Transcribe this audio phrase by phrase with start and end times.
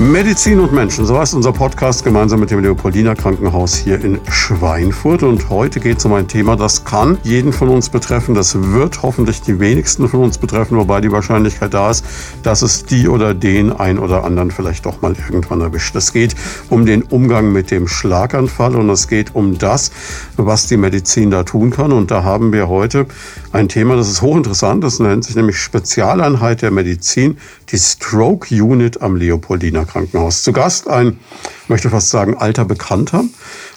[0.00, 5.24] Medizin und Menschen, so heißt unser Podcast gemeinsam mit dem Leopoldiner Krankenhaus hier in Schweinfurt.
[5.24, 8.32] Und heute geht es um ein Thema, das kann jeden von uns betreffen.
[8.32, 12.04] Das wird hoffentlich die wenigsten von uns betreffen, wobei die Wahrscheinlichkeit da ist,
[12.44, 15.96] dass es die oder den ein oder anderen vielleicht doch mal irgendwann erwischt.
[15.96, 16.36] Es geht
[16.70, 19.90] um den Umgang mit dem Schlaganfall und es geht um das,
[20.36, 21.90] was die Medizin da tun kann.
[21.90, 23.06] Und da haben wir heute
[23.52, 24.82] ein Thema, das ist hochinteressant.
[24.84, 27.38] Das nennt sich nämlich Spezialeinheit der Medizin,
[27.70, 30.42] die Stroke Unit am Leopoldiner Krankenhaus.
[30.42, 31.18] Zu Gast ein,
[31.68, 33.24] möchte fast sagen, alter Bekannter,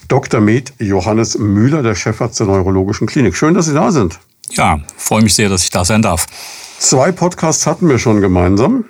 [0.07, 0.41] Dr.
[0.41, 3.35] Med Johannes Müller, der Chefarzt der Neurologischen Klinik.
[3.35, 4.19] Schön, dass Sie da sind.
[4.51, 6.27] Ja, freue mich sehr, dass ich da sein darf.
[6.79, 8.85] Zwei Podcasts hatten wir schon gemeinsam.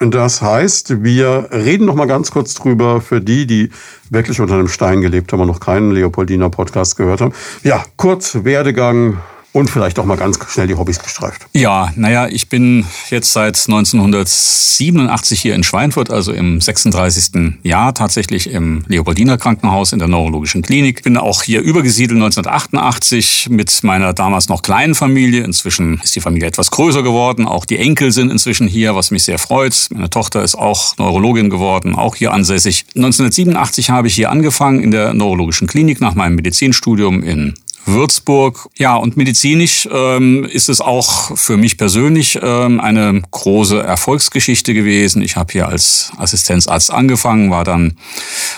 [0.00, 3.70] Das heißt, wir reden noch mal ganz kurz drüber für die, die
[4.10, 7.32] wirklich unter einem Stein gelebt haben und noch keinen Leopoldiner Podcast gehört haben.
[7.62, 9.18] Ja, kurz Werdegang,
[9.54, 11.46] und vielleicht auch mal ganz schnell die Hobbys gestreift.
[11.52, 17.60] Ja, naja, ich bin jetzt seit 1987 hier in Schweinfurt, also im 36.
[17.62, 21.04] Jahr tatsächlich im Leopoldiner Krankenhaus in der Neurologischen Klinik.
[21.04, 25.44] Bin auch hier übergesiedelt 1988 mit meiner damals noch kleinen Familie.
[25.44, 27.46] Inzwischen ist die Familie etwas größer geworden.
[27.46, 29.86] Auch die Enkel sind inzwischen hier, was mich sehr freut.
[29.94, 32.86] Meine Tochter ist auch Neurologin geworden, auch hier ansässig.
[32.96, 37.54] 1987 habe ich hier angefangen in der Neurologischen Klinik nach meinem Medizinstudium in
[37.86, 38.68] Würzburg.
[38.76, 45.22] Ja, und medizinisch ähm, ist es auch für mich persönlich ähm, eine große Erfolgsgeschichte gewesen.
[45.22, 47.96] Ich habe hier als Assistenzarzt angefangen, war dann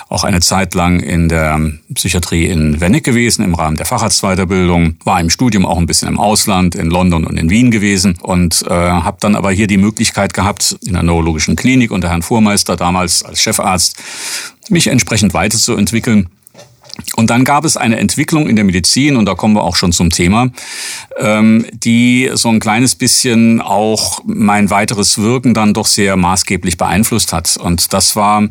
[0.09, 5.21] auch eine Zeit lang in der Psychiatrie in Wenneck gewesen im Rahmen der Facharztweiterbildung, war
[5.21, 8.71] im Studium auch ein bisschen im Ausland, in London und in Wien gewesen und äh,
[8.71, 13.25] habe dann aber hier die Möglichkeit gehabt, in der neurologischen Klinik unter Herrn Fuhrmeister damals
[13.25, 13.97] als Chefarzt
[14.71, 16.29] mich entsprechend weiterzuentwickeln
[17.17, 19.93] und dann gab es eine Entwicklung in der Medizin, und da kommen wir auch schon
[19.93, 20.51] zum Thema,
[21.19, 27.33] ähm, die so ein kleines bisschen auch mein weiteres Wirken dann doch sehr maßgeblich beeinflusst
[27.33, 27.57] hat.
[27.57, 28.49] Und das war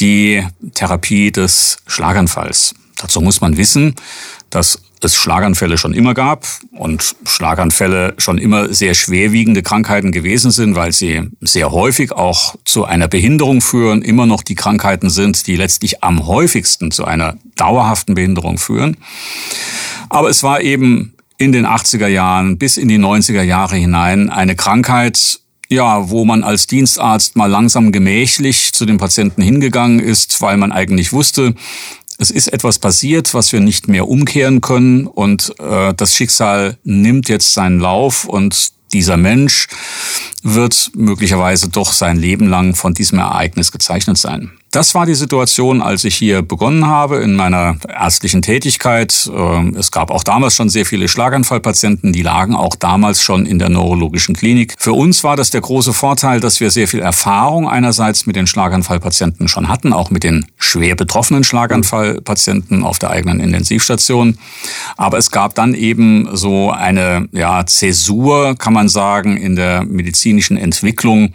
[0.00, 0.44] die
[0.74, 2.74] Therapie des Schlaganfalls.
[2.96, 3.94] Dazu muss man wissen,
[4.50, 10.74] dass es Schlaganfälle schon immer gab und Schlaganfälle schon immer sehr schwerwiegende Krankheiten gewesen sind,
[10.74, 15.56] weil sie sehr häufig auch zu einer Behinderung führen, immer noch die Krankheiten sind, die
[15.56, 18.96] letztlich am häufigsten zu einer dauerhaften Behinderung führen.
[20.08, 24.54] Aber es war eben in den 80er Jahren bis in die 90er Jahre hinein eine
[24.54, 30.56] Krankheit, ja, wo man als Dienstarzt mal langsam gemächlich zu den Patienten hingegangen ist, weil
[30.56, 31.54] man eigentlich wusste,
[32.18, 37.28] es ist etwas passiert, was wir nicht mehr umkehren können und äh, das Schicksal nimmt
[37.28, 39.68] jetzt seinen Lauf und dieser Mensch
[40.42, 44.52] wird möglicherweise doch sein Leben lang von diesem Ereignis gezeichnet sein.
[44.72, 49.30] Das war die Situation, als ich hier begonnen habe in meiner ärztlichen Tätigkeit.
[49.30, 53.58] Ähm, es gab auch damals schon sehr viele Schlaganfallpatienten, die lagen auch damals schon in
[53.58, 54.74] der neurologischen Klinik.
[54.78, 58.46] Für uns war das der große Vorteil, dass wir sehr viel Erfahrung einerseits mit den
[58.46, 64.38] Schlaganfallpatienten schon hatten, auch mit den schwer betroffenen Schlaganfallpatienten auf der eigenen Intensivstation.
[64.96, 70.56] Aber es gab dann eben so eine ja, Zäsur, kann man sagen, in der medizinischen
[70.56, 71.34] Entwicklung,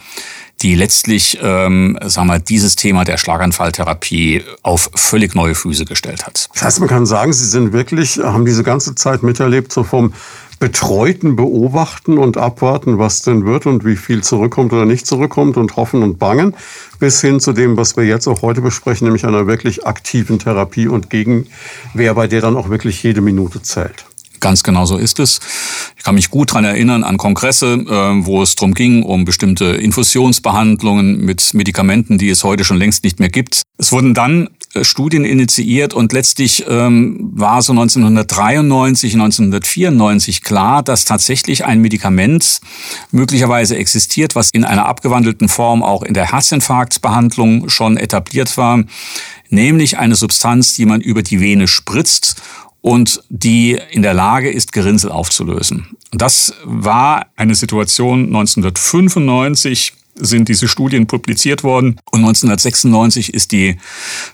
[0.61, 6.49] die letztlich, ähm, sagen wir, dieses Thema der Schlaganfalltherapie auf völlig neue Füße gestellt hat.
[6.53, 10.13] Das heißt, man kann sagen, Sie sind wirklich, haben diese ganze Zeit miterlebt, so vom
[10.59, 15.75] betreuten Beobachten und Abwarten, was denn wird und wie viel zurückkommt oder nicht zurückkommt und
[15.75, 16.55] hoffen und bangen,
[16.99, 20.87] bis hin zu dem, was wir jetzt auch heute besprechen, nämlich einer wirklich aktiven Therapie
[20.87, 24.05] und Gegenwehr, bei der dann auch wirklich jede Minute zählt.
[24.39, 25.39] Ganz genau so ist es.
[25.97, 29.65] Ich kann mich gut dran erinnern an Kongresse, äh, wo es darum ging, um bestimmte
[29.65, 33.63] Infusionsbehandlungen mit Medikamenten, die es heute schon längst nicht mehr gibt.
[33.77, 41.05] Es wurden dann äh, Studien initiiert und letztlich ähm, war so 1993, 1994 klar, dass
[41.05, 42.61] tatsächlich ein Medikament
[43.11, 48.83] möglicherweise existiert, was in einer abgewandelten Form auch in der Herzinfarktbehandlung schon etabliert war,
[49.49, 52.41] nämlich eine Substanz, die man über die Vene spritzt
[52.81, 55.87] und die in der Lage ist, Gerinnsel aufzulösen.
[56.11, 63.77] Das war eine Situation 1995 sind diese Studien publiziert worden und 1996 ist die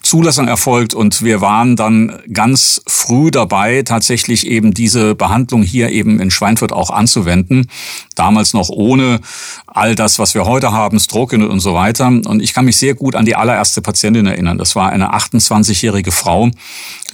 [0.01, 6.19] Zulassung erfolgt und wir waren dann ganz früh dabei, tatsächlich eben diese Behandlung hier eben
[6.19, 7.69] in Schweinfurt auch anzuwenden.
[8.16, 9.19] Damals noch ohne
[9.68, 12.07] all das, was wir heute haben, Stroke und so weiter.
[12.07, 14.57] Und ich kann mich sehr gut an die allererste Patientin erinnern.
[14.57, 16.50] Das war eine 28-jährige Frau,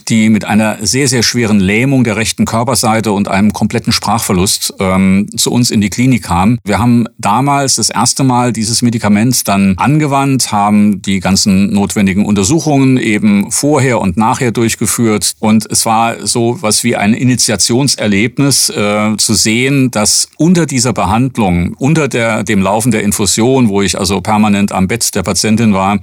[0.08, 5.26] die mit einer sehr, sehr schweren Lähmung der rechten Körperseite und einem kompletten Sprachverlust ähm,
[5.36, 6.58] zu uns in die Klinik kam.
[6.64, 12.96] Wir haben damals das erste Mal dieses Medikament dann angewandt, haben die ganzen notwendigen Untersuchungen
[12.96, 15.34] eben vorher und nachher durchgeführt.
[15.38, 21.74] Und es war so was wie ein Initiationserlebnis äh, zu sehen, dass unter dieser Behandlung,
[21.78, 26.00] unter der, dem Laufen der Infusion, wo ich also permanent am Bett der Patientin war,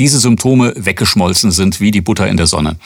[0.00, 2.76] diese Symptome weggeschmolzen sind wie die Butter in der Sonne.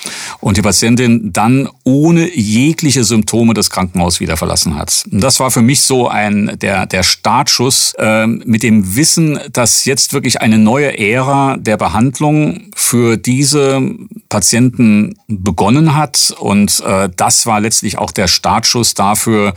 [0.41, 5.05] Und die Patientin dann ohne jegliche Symptome das Krankenhaus wieder verlassen hat.
[5.11, 9.85] Und das war für mich so ein der, der Startschuss äh, mit dem Wissen, dass
[9.85, 13.81] jetzt wirklich eine neue Ära der Behandlung für diese
[14.29, 16.35] Patienten begonnen hat.
[16.37, 19.55] Und äh, das war letztlich auch der Startschuss dafür,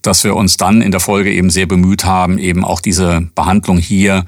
[0.00, 3.76] dass wir uns dann in der Folge eben sehr bemüht haben, eben auch diese Behandlung
[3.76, 4.24] hier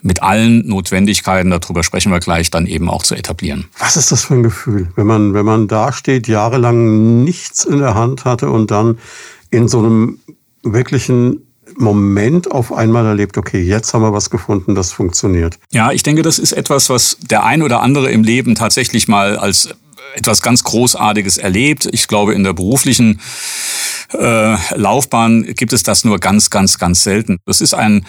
[0.00, 3.66] mit allen Notwendigkeiten, darüber sprechen wir gleich, dann eben auch zu etablieren.
[3.78, 7.78] Was ist das für ein Gefühl, wenn man, wenn man da steht, jahrelang nichts in
[7.78, 8.98] der Hand hatte und dann
[9.50, 10.18] in so einem
[10.62, 11.42] wirklichen
[11.76, 15.58] Moment auf einmal erlebt, okay, jetzt haben wir was gefunden, das funktioniert.
[15.70, 19.36] Ja, ich denke, das ist etwas, was der ein oder andere im Leben tatsächlich mal
[19.36, 19.68] als
[20.18, 21.88] etwas ganz Großartiges erlebt.
[21.92, 23.20] Ich glaube, in der beruflichen
[24.12, 27.38] äh, Laufbahn gibt es das nur ganz, ganz, ganz selten.
[27.46, 28.06] Das ist ein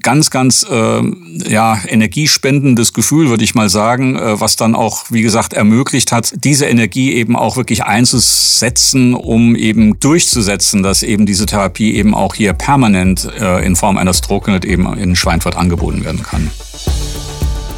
[0.00, 1.02] ganz, ganz äh,
[1.48, 6.32] ja, energiespendendes Gefühl, würde ich mal sagen, äh, was dann auch, wie gesagt, ermöglicht hat,
[6.36, 12.34] diese Energie eben auch wirklich einzusetzen, um eben durchzusetzen, dass eben diese Therapie eben auch
[12.34, 16.50] hier permanent äh, in Form einer Stroke eben in Schweinfurt angeboten werden kann.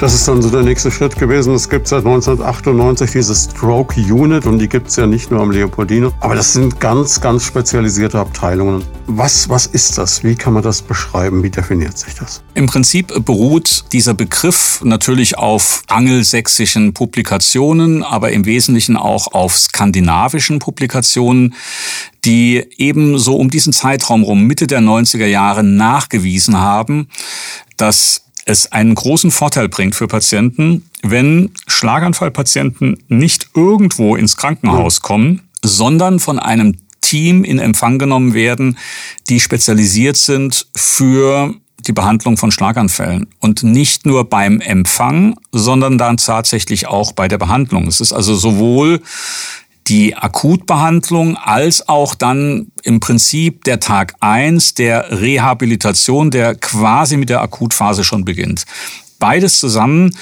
[0.00, 1.52] Das ist dann so der nächste Schritt gewesen.
[1.52, 5.50] Es gibt seit 1998 diese Stroke Unit und die gibt es ja nicht nur am
[5.50, 8.82] Leopoldino, aber das sind ganz, ganz spezialisierte Abteilungen.
[9.08, 10.24] Was, was ist das?
[10.24, 11.42] Wie kann man das beschreiben?
[11.42, 12.42] Wie definiert sich das?
[12.54, 20.60] Im Prinzip beruht dieser Begriff natürlich auf angelsächsischen Publikationen, aber im Wesentlichen auch auf skandinavischen
[20.60, 21.54] Publikationen,
[22.24, 27.08] die eben so um diesen Zeitraum rum, Mitte der 90er Jahre, nachgewiesen haben,
[27.76, 35.48] dass es einen großen Vorteil bringt für Patienten, wenn Schlaganfallpatienten nicht irgendwo ins Krankenhaus kommen,
[35.62, 38.78] sondern von einem Team in Empfang genommen werden,
[39.28, 41.54] die spezialisiert sind für
[41.86, 43.26] die Behandlung von Schlaganfällen.
[43.38, 47.86] Und nicht nur beim Empfang, sondern dann tatsächlich auch bei der Behandlung.
[47.86, 49.00] Es ist also sowohl
[49.88, 57.28] die Akutbehandlung als auch dann im Prinzip der Tag eins der Rehabilitation, der quasi mit
[57.28, 58.64] der Akutphase schon beginnt.
[59.18, 60.14] Beides zusammen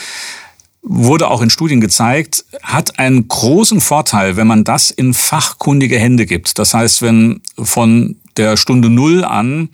[0.82, 6.24] wurde auch in Studien gezeigt, hat einen großen Vorteil, wenn man das in fachkundige Hände
[6.24, 6.58] gibt.
[6.58, 9.68] Das heißt, wenn von der Stunde Null an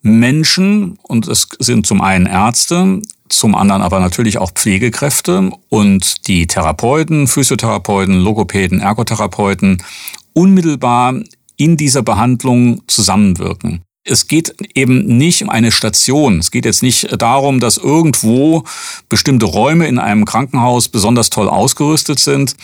[0.00, 3.02] Menschen, und es sind zum einen Ärzte,
[3.32, 9.82] zum anderen aber natürlich auch Pflegekräfte und die Therapeuten, Physiotherapeuten, Logopäden, Ergotherapeuten
[10.32, 11.14] unmittelbar
[11.56, 13.82] in dieser Behandlung zusammenwirken.
[14.04, 16.40] Es geht eben nicht um eine Station.
[16.40, 18.64] Es geht jetzt nicht darum, dass irgendwo
[19.08, 22.56] bestimmte Räume in einem Krankenhaus besonders toll ausgerüstet sind.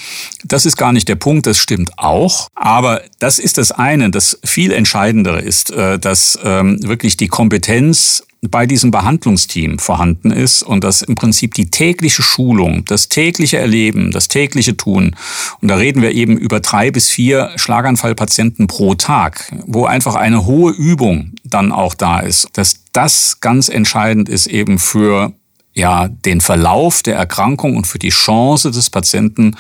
[0.45, 2.49] Das ist gar nicht der Punkt, das stimmt auch.
[2.57, 4.11] Aber das ist das eine.
[4.11, 10.63] Das viel Entscheidendere ist, äh, dass ähm, wirklich die Kompetenz bei diesem Behandlungsteam vorhanden ist
[10.63, 15.17] und dass im Prinzip die tägliche Schulung, das tägliche Erleben, das tägliche Tun,
[15.61, 20.47] und da reden wir eben über drei bis vier Schlaganfallpatienten pro Tag, wo einfach eine
[20.47, 25.33] hohe Übung dann auch da ist, dass das ganz entscheidend ist eben für
[25.75, 29.57] ja, den Verlauf der Erkrankung und für die Chance des Patienten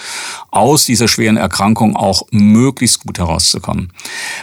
[0.50, 3.93] aus dieser schweren Erkrankung auch möglichst gut herauszukommen.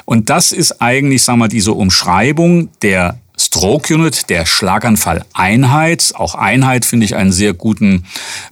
[0.06, 6.14] Und das ist eigentlich, sagen wir, diese Umschreibung der Stroke Unit, der Schlaganfall-Einheit.
[6.16, 8.06] Auch Einheit finde ich einen sehr guten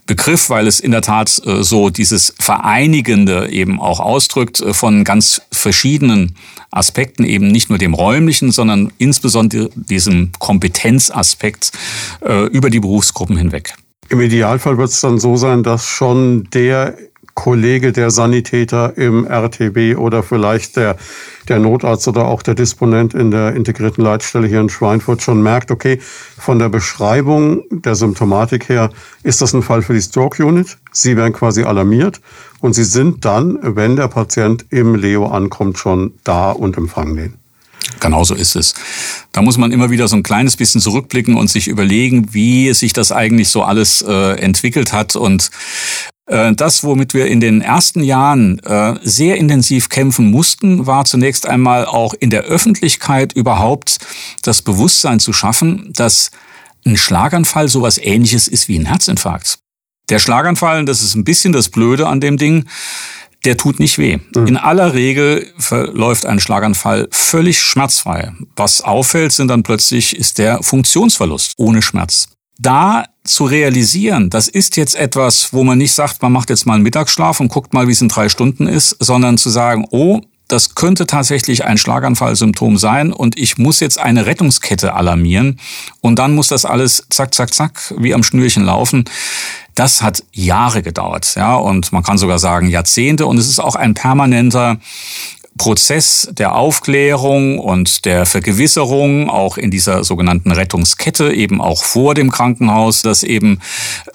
[0.06, 5.04] Begriff, weil es in der Tat äh, so dieses Vereinigende eben auch ausdrückt äh, von
[5.04, 6.36] ganz verschiedenen
[6.70, 11.72] Aspekten, eben nicht nur dem räumlichen, sondern insbesondere diesem Kompetenzaspekt
[12.22, 13.74] äh, über die Berufsgruppen hinweg.
[14.08, 16.96] Im Idealfall wird es dann so sein, dass schon der
[17.34, 20.96] Kollege der Sanitäter im RTB oder vielleicht der,
[21.48, 25.70] der Notarzt oder auch der Disponent in der integrierten Leitstelle hier in Schweinfurt schon merkt,
[25.70, 28.90] okay, von der Beschreibung der Symptomatik her
[29.22, 30.78] ist das ein Fall für die Stroke Unit.
[30.92, 32.20] Sie werden quasi alarmiert
[32.60, 37.43] und sie sind dann, wenn der Patient im Leo ankommt, schon da und empfangen den.
[38.00, 38.74] Genauso ist es.
[39.32, 42.92] Da muss man immer wieder so ein kleines bisschen zurückblicken und sich überlegen, wie sich
[42.92, 45.16] das eigentlich so alles äh, entwickelt hat.
[45.16, 45.50] Und
[46.26, 51.46] äh, das, womit wir in den ersten Jahren äh, sehr intensiv kämpfen mussten, war zunächst
[51.46, 53.98] einmal auch in der Öffentlichkeit überhaupt
[54.42, 56.30] das Bewusstsein zu schaffen, dass
[56.86, 59.58] ein Schlaganfall sowas ähnliches ist wie ein Herzinfarkt.
[60.10, 62.66] Der Schlaganfall, das ist ein bisschen das Blöde an dem Ding,
[63.44, 64.18] der tut nicht weh.
[64.34, 64.46] Mhm.
[64.46, 68.32] In aller Regel verläuft ein Schlaganfall völlig schmerzfrei.
[68.56, 72.28] Was auffällt, sind dann plötzlich ist der Funktionsverlust ohne Schmerz.
[72.58, 76.74] Da zu realisieren, das ist jetzt etwas, wo man nicht sagt, man macht jetzt mal
[76.74, 80.20] einen Mittagsschlaf und guckt mal, wie es in drei Stunden ist, sondern zu sagen, oh,
[80.48, 85.58] das könnte tatsächlich ein Schlaganfallsymptom sein und ich muss jetzt eine Rettungskette alarmieren
[86.00, 89.04] und dann muss das alles zack, zack, zack wie am Schnürchen laufen.
[89.74, 93.74] Das hat Jahre gedauert, ja, und man kann sogar sagen Jahrzehnte und es ist auch
[93.74, 94.78] ein permanenter
[95.56, 102.30] Prozess der Aufklärung und der Vergewisserung, auch in dieser sogenannten Rettungskette, eben auch vor dem
[102.30, 103.60] Krankenhaus, dass eben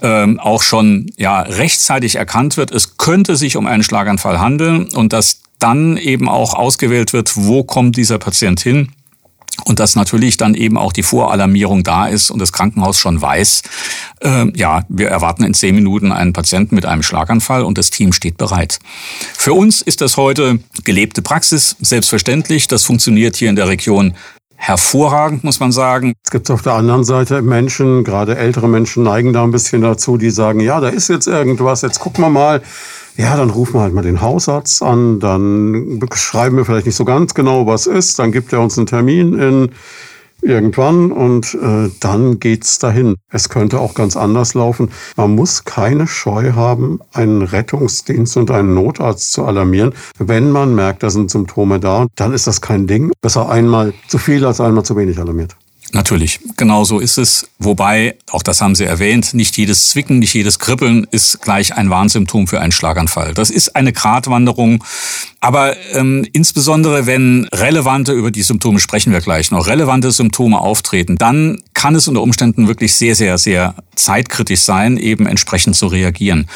[0.02, 5.14] ähm, auch schon ja rechtzeitig erkannt wird, es könnte sich um einen Schlaganfall handeln und
[5.14, 8.92] dass dann eben auch ausgewählt wird, wo kommt dieser Patient hin.
[9.66, 13.64] Und dass natürlich dann eben auch die Voralarmierung da ist und das Krankenhaus schon weiß,
[14.22, 18.14] äh, ja, wir erwarten in zehn Minuten einen Patienten mit einem Schlaganfall und das Team
[18.14, 18.80] steht bereit.
[19.34, 22.70] Für uns ist das heute gelebte Praxis, selbstverständlich.
[22.70, 24.14] Das funktioniert hier in der Region
[24.56, 26.14] hervorragend, muss man sagen.
[26.24, 30.18] Es gibt auf der anderen Seite Menschen, gerade ältere Menschen neigen da ein bisschen dazu,
[30.18, 32.62] die sagen, ja, da ist jetzt irgendwas, jetzt gucken wir mal,
[33.20, 37.04] ja, dann rufen wir halt mal den Hausarzt an, dann beschreiben wir vielleicht nicht so
[37.04, 39.72] ganz genau, was ist, dann gibt er uns einen Termin in
[40.42, 43.18] irgendwann und äh, dann geht's dahin.
[43.30, 44.90] Es könnte auch ganz anders laufen.
[45.18, 49.94] Man muss keine Scheu haben, einen Rettungsdienst und einen Notarzt zu alarmieren.
[50.18, 53.12] Wenn man merkt, da sind Symptome da, dann ist das kein Ding.
[53.20, 55.58] Besser einmal zu viel als einmal zu wenig alarmiert.
[55.92, 57.48] Natürlich, genau so ist es.
[57.58, 61.90] Wobei, auch das haben Sie erwähnt, nicht jedes Zwicken, nicht jedes Kribbeln ist gleich ein
[61.90, 63.34] Warnsymptom für einen Schlaganfall.
[63.34, 64.84] Das ist eine Gratwanderung.
[65.42, 71.18] Aber ähm, insbesondere, wenn relevante, über die Symptome sprechen wir gleich noch, relevante Symptome auftreten,
[71.18, 76.50] dann kann es unter Umständen wirklich sehr, sehr, sehr zeitkritisch sein, eben entsprechend zu reagieren.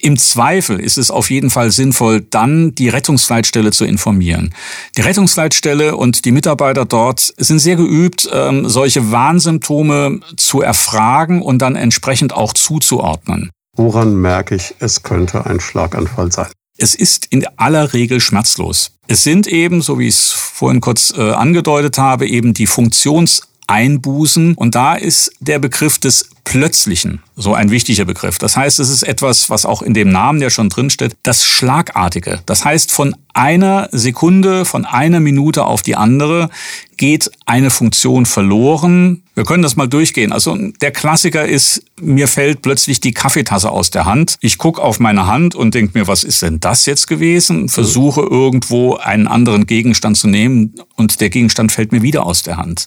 [0.00, 4.52] Im Zweifel ist es auf jeden Fall sinnvoll, dann die Rettungsleitstelle zu informieren.
[4.96, 11.60] Die Rettungsleitstelle und die Mitarbeiter dort sind sehr geübt, ähm, solche Warnsymptome zu erfragen und
[11.60, 13.50] dann entsprechend auch zuzuordnen.
[13.76, 16.48] Woran merke ich, es könnte ein Schlaganfall sein?
[16.76, 18.90] Es ist in aller Regel schmerzlos.
[19.06, 24.54] Es sind eben, so wie ich es vorhin kurz äh, angedeutet habe, eben die Funktionseinbußen.
[24.54, 28.38] Und da ist der Begriff des Plötzlichen so ein wichtiger Begriff.
[28.38, 32.40] Das heißt, es ist etwas, was auch in dem Namen ja schon drinsteht, das Schlagartige.
[32.46, 36.50] Das heißt, von einer Sekunde, von einer Minute auf die andere
[36.96, 39.23] geht eine Funktion verloren.
[39.34, 40.32] Wir können das mal durchgehen.
[40.32, 44.36] Also der Klassiker ist, mir fällt plötzlich die Kaffeetasse aus der Hand.
[44.40, 47.68] Ich gucke auf meine Hand und denke mir, was ist denn das jetzt gewesen?
[47.68, 52.58] Versuche irgendwo einen anderen Gegenstand zu nehmen und der Gegenstand fällt mir wieder aus der
[52.58, 52.86] Hand.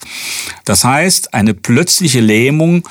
[0.63, 2.87] Das heißt, eine plötzliche Lähmung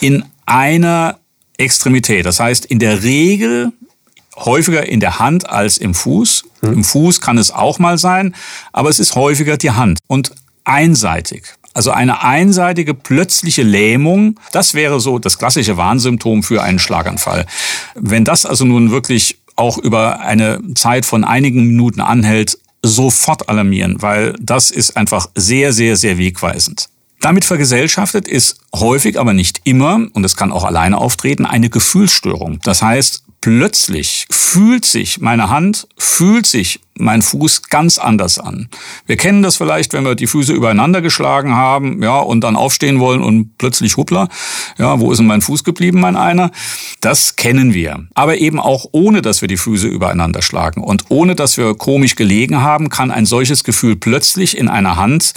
[0.00, 1.20] in einer
[1.58, 2.26] Extremität.
[2.26, 3.72] Das heißt, in der Regel
[4.34, 6.44] häufiger in der Hand als im Fuß.
[6.60, 6.72] Hm.
[6.72, 8.34] Im Fuß kann es auch mal sein,
[8.72, 10.32] aber es ist häufiger die Hand und
[10.64, 11.44] einseitig.
[11.72, 17.46] Also eine einseitige plötzliche Lähmung, das wäre so das klassische Warnsymptom für einen Schlaganfall.
[17.94, 24.00] Wenn das also nun wirklich auch über eine Zeit von einigen Minuten anhält, sofort alarmieren,
[24.00, 26.88] weil das ist einfach sehr, sehr, sehr wegweisend.
[27.20, 32.58] Damit vergesellschaftet ist häufig, aber nicht immer, und es kann auch alleine auftreten, eine Gefühlsstörung.
[32.62, 38.68] Das heißt, plötzlich fühlt sich meine Hand, fühlt sich mein Fuß ganz anders an.
[39.06, 43.00] Wir kennen das vielleicht, wenn wir die Füße übereinander geschlagen haben, ja, und dann aufstehen
[43.00, 44.28] wollen und plötzlich huppla,
[44.78, 46.50] ja, wo ist denn mein Fuß geblieben, mein einer?
[47.00, 48.06] Das kennen wir.
[48.14, 52.16] Aber eben auch ohne, dass wir die Füße übereinander schlagen und ohne, dass wir komisch
[52.16, 55.32] gelegen haben, kann ein solches Gefühl plötzlich in einer Hand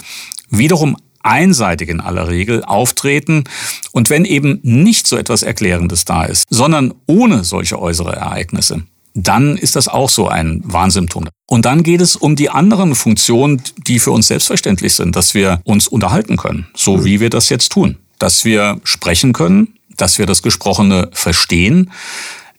[0.50, 3.44] wiederum einseitig in aller Regel auftreten.
[3.92, 8.82] Und wenn eben nicht so etwas Erklärendes da ist, sondern ohne solche äußere Ereignisse,
[9.14, 11.28] dann ist das auch so ein Warnsymptom.
[11.46, 15.60] Und dann geht es um die anderen Funktionen, die für uns selbstverständlich sind, dass wir
[15.64, 20.26] uns unterhalten können, so wie wir das jetzt tun, dass wir sprechen können, dass wir
[20.26, 21.92] das Gesprochene verstehen.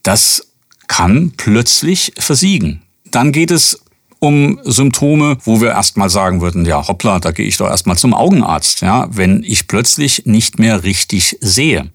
[0.04, 0.48] Das
[0.88, 2.82] kann plötzlich versiegen.
[3.12, 3.82] Dann geht es
[4.26, 8.14] um Symptome, wo wir erstmal sagen würden, ja, hoppla, da gehe ich doch erstmal zum
[8.16, 11.92] Augenarzt, ja, wenn ich plötzlich nicht mehr richtig sehe.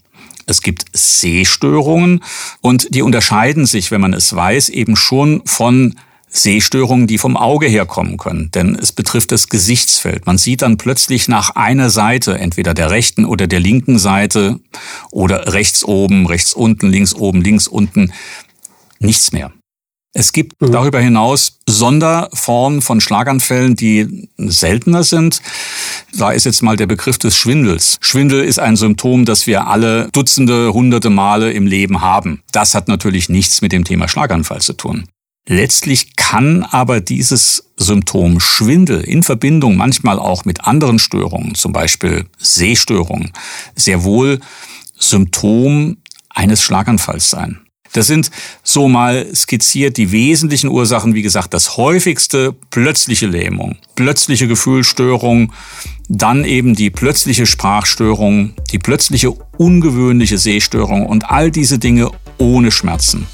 [0.47, 2.23] Es gibt Sehstörungen
[2.61, 5.97] und die unterscheiden sich, wenn man es weiß, eben schon von
[6.29, 10.27] Sehstörungen, die vom Auge herkommen können, denn es betrifft das Gesichtsfeld.
[10.27, 14.61] Man sieht dann plötzlich nach einer Seite, entweder der rechten oder der linken Seite
[15.11, 18.13] oder rechts oben, rechts unten, links oben, links unten,
[19.01, 19.51] nichts mehr.
[20.13, 20.73] Es gibt mhm.
[20.73, 25.41] darüber hinaus Sonderformen von Schlaganfällen, die seltener sind.
[26.15, 27.99] Da ist jetzt mal der Begriff des Schwindels.
[28.01, 32.43] Schwindel ist ein Symptom, das wir alle Dutzende, hunderte Male im Leben haben.
[32.51, 35.05] Das hat natürlich nichts mit dem Thema Schlaganfall zu tun.
[35.47, 42.27] Letztlich kann aber dieses Symptom Schwindel in Verbindung manchmal auch mit anderen Störungen, zum Beispiel
[42.39, 43.33] Sehstörungen,
[43.75, 44.41] sehr wohl
[44.99, 45.97] Symptom
[46.29, 47.61] eines Schlaganfalls sein.
[47.93, 48.31] Das sind
[48.63, 51.15] so mal skizziert die wesentlichen Ursachen.
[51.15, 55.53] Wie gesagt, das häufigste plötzliche Lähmung, plötzliche Gefühlsstörung,
[56.09, 63.27] dann eben die plötzliche Sprachstörung, die plötzliche ungewöhnliche Sehstörung und all diese Dinge ohne Schmerzen.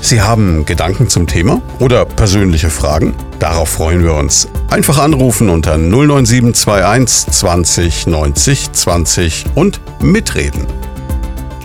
[0.00, 3.12] Sie haben Gedanken zum Thema oder persönliche Fragen?
[3.40, 4.46] Darauf freuen wir uns.
[4.70, 10.66] Einfach anrufen unter 09721 20 90 20 und mitreden.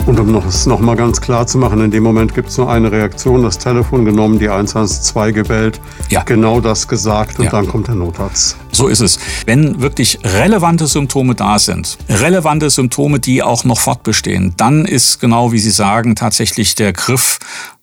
[0.04, 2.70] Und um es noch mal ganz klar zu machen, in dem Moment gibt es nur
[2.70, 6.22] eine Reaktion, das Telefon genommen, die 112 gewählt, ja.
[6.24, 7.50] genau das gesagt und ja.
[7.52, 8.56] dann kommt der Notarzt.
[8.72, 9.18] So ist es.
[9.46, 15.52] Wenn wirklich relevante Symptome da sind, relevante Symptome, die auch noch fortbestehen, dann ist genau
[15.52, 17.38] wie Sie sagen tatsächlich der Griff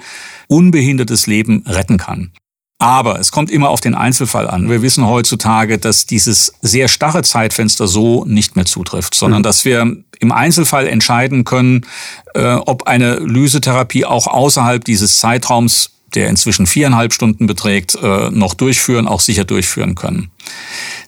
[0.49, 2.33] unbehindertes Leben retten kann.
[2.79, 4.69] Aber es kommt immer auf den Einzelfall an.
[4.69, 9.45] Wir wissen heutzutage, dass dieses sehr starre Zeitfenster so nicht mehr zutrifft, sondern mhm.
[9.45, 11.87] dass wir im Einzelfall entscheiden können,
[12.35, 18.55] äh, ob eine Lysetherapie auch außerhalb dieses Zeitraums der inzwischen viereinhalb Stunden beträgt, äh, noch
[18.55, 20.31] durchführen, auch sicher durchführen können.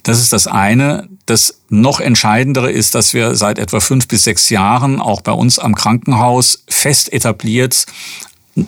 [0.02, 1.08] Das ist das eine.
[1.26, 5.58] Das noch Entscheidendere ist, dass wir seit etwa fünf bis sechs Jahren auch bei uns
[5.58, 7.86] am Krankenhaus fest etabliert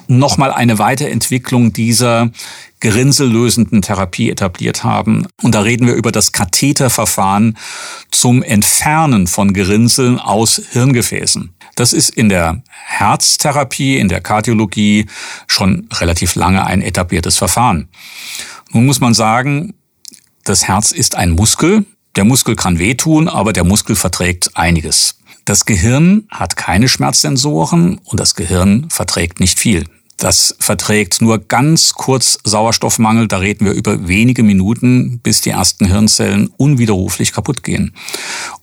[0.07, 2.31] nochmal eine Weiterentwicklung dieser
[2.81, 5.27] gerinsellösenden Therapie etabliert haben.
[5.43, 7.57] Und da reden wir über das Katheterverfahren
[8.11, 11.55] zum Entfernen von Gerinnseln aus Hirngefäßen.
[11.79, 15.07] Das ist in der Herztherapie, in der Kardiologie
[15.47, 17.89] schon relativ lange ein etabliertes Verfahren.
[18.73, 19.75] Nun muss man sagen,
[20.43, 21.85] das Herz ist ein Muskel.
[22.17, 25.21] Der Muskel kann wehtun, aber der Muskel verträgt einiges.
[25.45, 29.85] Das Gehirn hat keine Schmerzsensoren und das Gehirn verträgt nicht viel.
[30.19, 33.29] Das verträgt nur ganz kurz Sauerstoffmangel.
[33.29, 37.95] Da reden wir über wenige Minuten, bis die ersten Hirnzellen unwiderruflich kaputt gehen.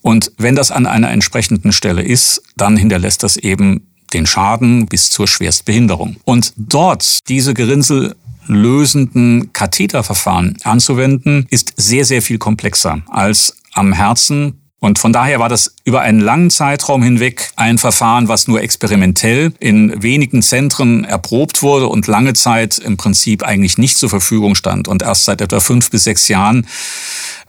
[0.01, 5.09] Und wenn das an einer entsprechenden Stelle ist, dann hinterlässt das eben den Schaden bis
[5.09, 6.17] zur Schwerstbehinderung.
[6.25, 8.15] Und dort diese Gerinnsel
[8.47, 15.50] lösenden Katheterverfahren anzuwenden, ist sehr, sehr viel komplexer als am Herzen und von daher war
[15.50, 21.63] das über einen langen Zeitraum hinweg ein Verfahren, was nur experimentell in wenigen Zentren erprobt
[21.63, 24.88] wurde und lange Zeit im Prinzip eigentlich nicht zur Verfügung stand.
[24.88, 26.67] Und erst seit etwa fünf bis sechs Jahren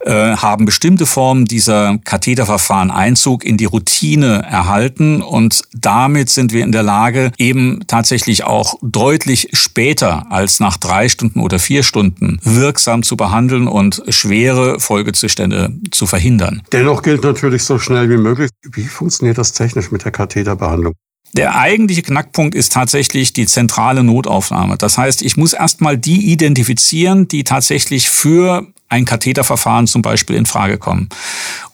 [0.06, 6.64] äh, haben bestimmte Formen dieser Katheterverfahren Einzug in die Routine erhalten und damit sind wir
[6.64, 12.38] in der Lage, eben tatsächlich auch deutlich später als nach drei Stunden oder vier Stunden
[12.44, 16.62] wirksam zu behandeln und schwere Folgezustände zu verhindern.
[16.72, 18.50] Dennoch gilt natürlich so schnell wie möglich.
[18.62, 20.94] Wie funktioniert das technisch mit der Katheterbehandlung?
[21.34, 24.76] Der eigentliche Knackpunkt ist tatsächlich die zentrale Notaufnahme.
[24.78, 30.46] Das heißt, ich muss erstmal die identifizieren, die tatsächlich für ein Katheterverfahren zum Beispiel in
[30.46, 31.08] Frage kommen.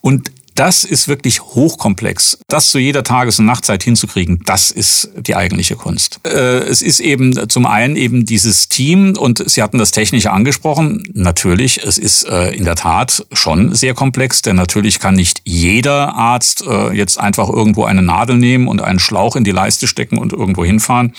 [0.00, 0.32] Und
[0.62, 2.38] das ist wirklich hochkomplex.
[2.46, 6.20] Das zu jeder Tages- und Nachtzeit hinzukriegen, das ist die eigentliche Kunst.
[6.24, 11.02] Äh, es ist eben zum einen eben dieses Team und Sie hatten das Technische angesprochen.
[11.14, 16.14] Natürlich, es ist äh, in der Tat schon sehr komplex, denn natürlich kann nicht jeder
[16.14, 20.16] Arzt äh, jetzt einfach irgendwo eine Nadel nehmen und einen Schlauch in die Leiste stecken
[20.16, 21.12] und irgendwo hinfahren.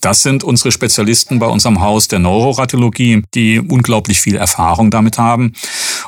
[0.00, 5.54] Das sind unsere Spezialisten bei unserem Haus der Neuroradiologie, die unglaublich viel Erfahrung damit haben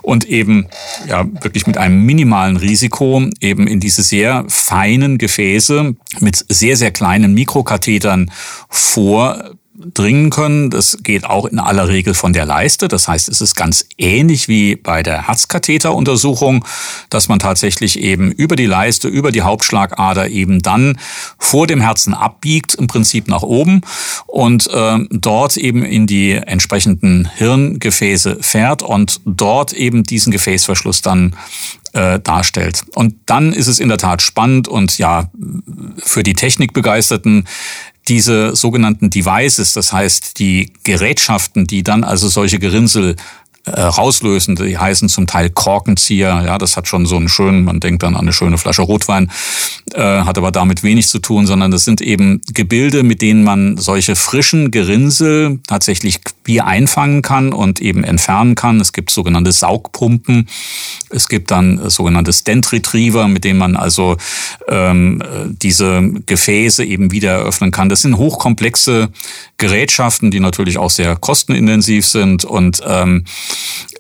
[0.02, 0.66] und eben
[1.08, 6.90] ja wirklich mit einem minimalen Risiko eben in diese sehr feinen Gefäße mit sehr, sehr
[6.90, 8.30] kleinen Mikrokathetern
[8.68, 9.56] vor
[9.94, 10.70] dringen können.
[10.70, 12.88] Das geht auch in aller Regel von der Leiste.
[12.88, 16.64] Das heißt, es ist ganz ähnlich wie bei der Herzkatheteruntersuchung,
[17.08, 20.98] dass man tatsächlich eben über die Leiste, über die Hauptschlagader eben dann
[21.38, 23.80] vor dem Herzen abbiegt, im Prinzip nach oben
[24.26, 31.36] und äh, dort eben in die entsprechenden Hirngefäße fährt und dort eben diesen Gefäßverschluss dann
[31.92, 32.84] äh, darstellt.
[32.94, 35.30] Und dann ist es in der Tat spannend und ja,
[35.98, 37.48] für die Technikbegeisterten
[38.10, 43.14] diese sogenannten Devices, das heißt die Gerätschaften, die dann also solche Gerinnsel
[43.66, 44.56] äh, rauslösen.
[44.56, 46.42] Die heißen zum Teil Korkenzieher.
[46.44, 49.30] Ja, das hat schon so einen schönen, man denkt dann an eine schöne Flasche Rotwein,
[49.94, 53.76] äh, hat aber damit wenig zu tun, sondern das sind eben Gebilde, mit denen man
[53.76, 58.80] solche frischen Gerinnsel tatsächlich wie einfangen kann und eben entfernen kann.
[58.80, 60.48] Es gibt sogenannte Saugpumpen.
[61.10, 64.16] Es gibt dann sogenannte Stent Retriever, mit denen man also
[64.68, 67.88] ähm, diese Gefäße eben wieder eröffnen kann.
[67.88, 69.08] Das sind hochkomplexe
[69.58, 73.24] Gerätschaften, die natürlich auch sehr kostenintensiv sind und ähm,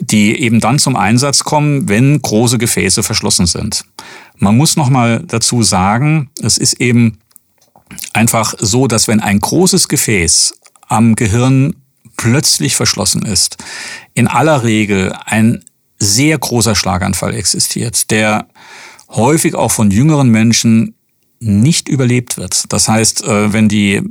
[0.00, 3.84] die eben dann zum Einsatz kommen, wenn große Gefäße verschlossen sind.
[4.38, 7.18] Man muss noch mal dazu sagen, es ist eben
[8.12, 10.54] einfach so, dass wenn ein großes Gefäß
[10.88, 11.74] am Gehirn
[12.16, 13.56] plötzlich verschlossen ist,
[14.14, 15.64] in aller Regel ein
[16.00, 18.48] sehr großer Schlaganfall existiert, der
[19.10, 20.94] häufig auch von jüngeren Menschen
[21.38, 22.64] nicht überlebt wird.
[22.72, 24.02] Das heißt, äh, wenn die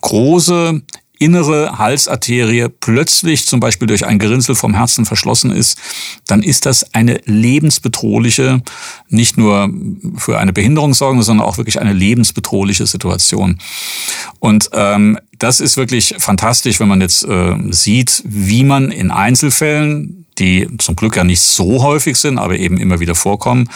[0.00, 0.82] große
[1.18, 5.78] innere Halsarterie plötzlich zum Beispiel durch ein Gerinnsel vom Herzen verschlossen ist,
[6.26, 8.62] dann ist das eine lebensbedrohliche,
[9.08, 9.70] nicht nur
[10.16, 13.58] für eine Behinderung sorgende, sondern auch wirklich eine lebensbedrohliche Situation.
[14.40, 20.25] Und ähm, das ist wirklich fantastisch, wenn man jetzt äh, sieht, wie man in Einzelfällen
[20.38, 23.68] die zum Glück ja nicht so häufig sind, aber eben immer wieder vorkommen,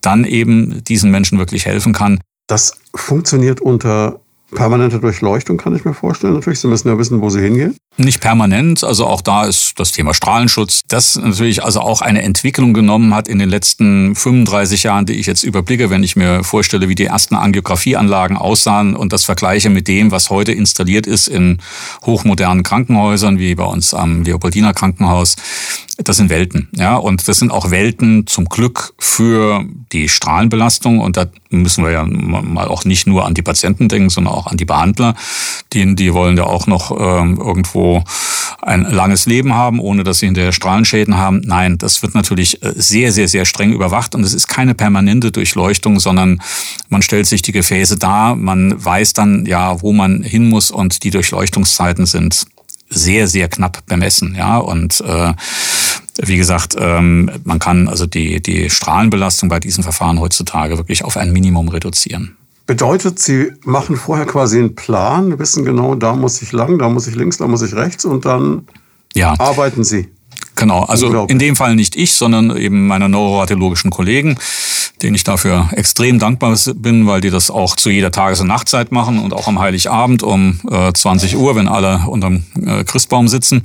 [0.00, 2.20] dann eben diesen Menschen wirklich helfen kann.
[2.46, 4.20] Das funktioniert unter
[4.54, 6.34] permanente Durchleuchtung kann ich mir vorstellen.
[6.34, 7.76] Natürlich, Sie müssen ja wissen, wo Sie hingehen.
[7.96, 12.74] Nicht permanent, also auch da ist das Thema Strahlenschutz, das natürlich also auch eine Entwicklung
[12.74, 16.88] genommen hat in den letzten 35 Jahren, die ich jetzt überblicke, wenn ich mir vorstelle,
[16.88, 21.58] wie die ersten Angiografieanlagen aussahen und das vergleiche mit dem, was heute installiert ist in
[22.04, 25.36] hochmodernen Krankenhäusern, wie bei uns am Leopoldiner Krankenhaus.
[25.98, 31.16] Das sind Welten, ja, und das sind auch Welten zum Glück für die Strahlenbelastung und
[31.16, 34.56] da müssen wir ja mal auch nicht nur an die Patienten denken, sondern auch an
[34.56, 35.14] die Behandler.
[35.72, 37.83] Die, die wollen ja auch noch ähm, irgendwo
[38.62, 41.42] ein langes Leben haben, ohne dass sie hinterher Strahlenschäden haben.
[41.44, 45.30] Nein, das wird natürlich äh, sehr, sehr, sehr streng überwacht und es ist keine permanente
[45.30, 46.40] Durchleuchtung, sondern
[46.88, 51.04] man stellt sich die Gefäße dar, man weiß dann ja, wo man hin muss und
[51.04, 52.46] die Durchleuchtungszeiten sind
[52.88, 55.32] sehr, sehr knapp bemessen, ja und äh,
[56.22, 61.16] wie gesagt, ähm, man kann also die, die Strahlenbelastung bei diesen Verfahren heutzutage wirklich auf
[61.16, 62.36] ein Minimum reduzieren.
[62.66, 67.06] Bedeutet, Sie machen vorher quasi einen Plan, wissen genau, da muss ich lang, da muss
[67.06, 68.66] ich links, da muss ich rechts und dann
[69.14, 69.34] ja.
[69.38, 70.08] arbeiten Sie.
[70.56, 74.38] Genau, also in dem Fall nicht ich, sondern eben meine neuroradiologischen Kollegen,
[75.02, 78.92] denen ich dafür extrem dankbar bin, weil die das auch zu jeder Tages- und Nachtzeit
[78.92, 83.62] machen und auch am Heiligabend um äh, 20 Uhr, wenn alle unterm äh, Christbaum sitzen.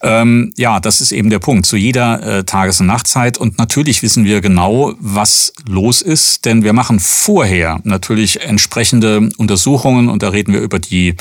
[0.00, 3.38] Ähm, ja, das ist eben der Punkt, zu jeder äh, Tages- und Nachtzeit.
[3.38, 10.08] Und natürlich wissen wir genau, was los ist, denn wir machen vorher natürlich entsprechende Untersuchungen
[10.08, 11.14] und da reden wir über die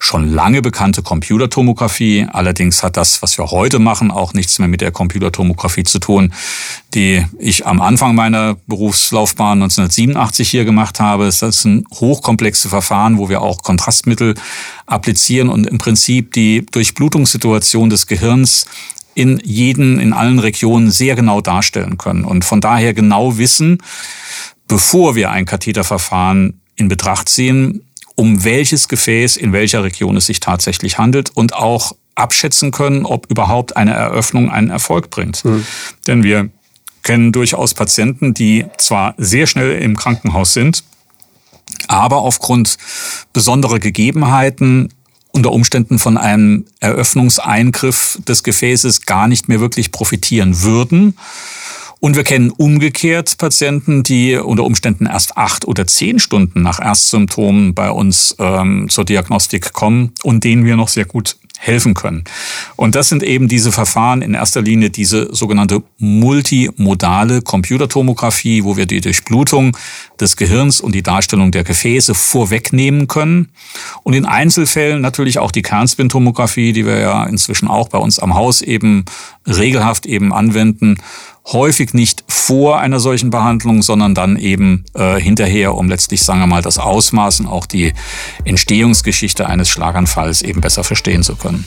[0.00, 2.26] schon lange bekannte Computertomographie.
[2.30, 6.32] Allerdings hat das, was wir heute machen, auch nichts mehr mit der Computertomographie zu tun,
[6.94, 11.24] die ich am Anfang meiner Berufslaufbahn 1987 hier gemacht habe.
[11.24, 14.34] Das sind hochkomplexe Verfahren, wo wir auch Kontrastmittel
[14.86, 18.17] applizieren und im Prinzip die Durchblutungssituation des Gehirns
[19.14, 23.78] in jeden, in allen Regionen sehr genau darstellen können und von daher genau wissen,
[24.68, 27.82] bevor wir ein Katheterverfahren in Betracht ziehen,
[28.14, 33.30] um welches Gefäß in welcher Region es sich tatsächlich handelt und auch abschätzen können, ob
[33.30, 35.44] überhaupt eine Eröffnung einen Erfolg bringt.
[35.44, 35.64] Mhm.
[36.06, 36.50] Denn wir
[37.02, 40.84] kennen durchaus Patienten, die zwar sehr schnell im Krankenhaus sind,
[41.86, 42.76] aber aufgrund
[43.32, 44.90] besonderer Gegebenheiten
[45.32, 51.16] unter Umständen von einem Eröffnungseingriff des Gefäßes gar nicht mehr wirklich profitieren würden.
[52.00, 57.74] Und wir kennen umgekehrt Patienten, die unter Umständen erst acht oder zehn Stunden nach Erstsymptomen
[57.74, 62.24] bei uns ähm, zur Diagnostik kommen und denen wir noch sehr gut helfen können.
[62.76, 68.86] Und das sind eben diese Verfahren, in erster Linie diese sogenannte multimodale Computertomographie, wo wir
[68.86, 69.76] die Durchblutung
[70.20, 73.48] des Gehirns und die Darstellung der Gefäße vorwegnehmen können.
[74.04, 78.34] Und in Einzelfällen natürlich auch die Kernspintomographie, die wir ja inzwischen auch bei uns am
[78.34, 79.04] Haus eben
[79.46, 80.98] regelhaft eben anwenden
[81.52, 86.46] häufig nicht vor einer solchen Behandlung, sondern dann eben äh, hinterher, um letztlich, sagen wir
[86.46, 87.92] mal, das Ausmaß und auch die
[88.44, 91.64] Entstehungsgeschichte eines Schlaganfalls eben besser verstehen zu können.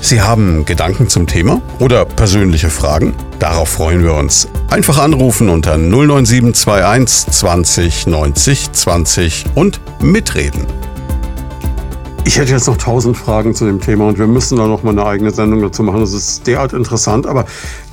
[0.00, 3.14] Sie haben Gedanken zum Thema oder persönliche Fragen?
[3.38, 4.46] Darauf freuen wir uns.
[4.70, 10.66] Einfach anrufen unter 09721 20 90 20 und mitreden.
[12.26, 14.90] Ich hätte jetzt noch tausend Fragen zu dem Thema und wir müssen da noch mal
[14.90, 16.00] eine eigene Sendung dazu machen.
[16.00, 17.44] Das ist derart interessant, aber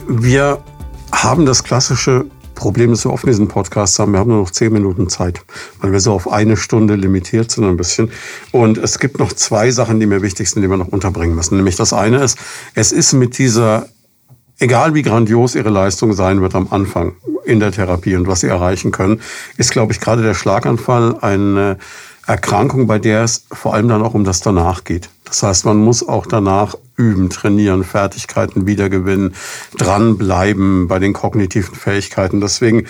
[0.07, 0.63] wir
[1.11, 4.13] haben das klassische Problem, das wir oft in diesen Podcasts haben.
[4.13, 5.41] Wir haben nur noch zehn Minuten Zeit,
[5.81, 8.11] weil wir so auf eine Stunde limitiert sind ein bisschen.
[8.51, 11.57] Und es gibt noch zwei Sachen, die mir wichtig sind, die wir noch unterbringen müssen.
[11.57, 12.37] Nämlich das eine ist,
[12.75, 13.87] es ist mit dieser,
[14.59, 18.47] egal wie grandios Ihre Leistung sein wird am Anfang in der Therapie und was Sie
[18.47, 19.19] erreichen können,
[19.57, 21.77] ist, glaube ich, gerade der Schlaganfall eine
[22.25, 25.09] Erkrankung, bei der es vor allem dann auch um das danach geht.
[25.25, 29.35] Das heißt, man muss auch danach üben, trainieren, Fertigkeiten wiedergewinnen,
[29.77, 32.41] dranbleiben bei den kognitiven Fähigkeiten.
[32.41, 32.85] Deswegen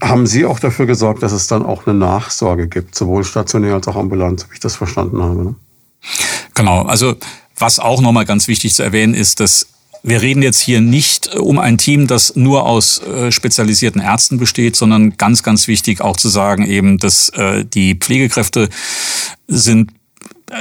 [0.00, 3.88] haben Sie auch dafür gesorgt, dass es dann auch eine Nachsorge gibt, sowohl stationär als
[3.88, 5.44] auch ambulant, wie ich das verstanden habe.
[5.44, 5.54] Ne?
[6.54, 7.14] Genau, also
[7.58, 9.68] was auch nochmal ganz wichtig zu erwähnen ist, dass
[10.02, 14.38] wir reden jetzt hier nicht äh, um ein Team, das nur aus äh, spezialisierten Ärzten
[14.38, 18.68] besteht, sondern ganz, ganz wichtig auch zu sagen eben, dass äh, die Pflegekräfte
[19.48, 19.90] sind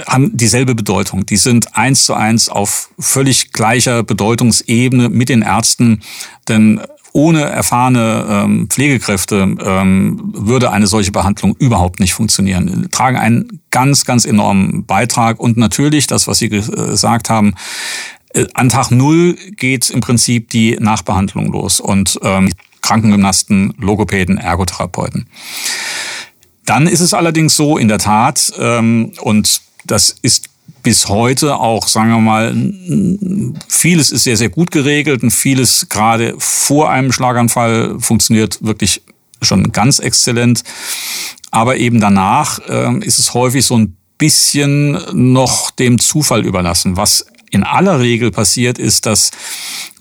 [0.08, 1.26] haben dieselbe Bedeutung.
[1.26, 6.02] Die sind eins zu eins auf völlig gleicher Bedeutungsebene mit den Ärzten,
[6.48, 6.82] denn
[7.14, 12.84] ohne erfahrene ähm, Pflegekräfte ähm, würde eine solche Behandlung überhaupt nicht funktionieren.
[12.84, 17.54] Die tragen einen ganz, ganz enormen Beitrag und natürlich, das, was Sie gesagt haben,
[18.34, 22.50] äh, an Tag Null geht im Prinzip die Nachbehandlung los und ähm,
[22.82, 25.28] Krankengymnasten, Logopäden, Ergotherapeuten.
[26.66, 30.50] Dann ist es allerdings so, in der Tat, ähm, und das ist
[30.84, 32.56] bis heute auch, sagen wir mal,
[33.68, 39.02] vieles ist sehr, sehr gut geregelt und vieles gerade vor einem Schlaganfall funktioniert wirklich
[39.42, 40.64] schon ganz exzellent.
[41.52, 47.26] Aber eben danach äh, ist es häufig so ein bisschen noch dem Zufall überlassen, was
[47.50, 49.32] in aller Regel passiert, ist, dass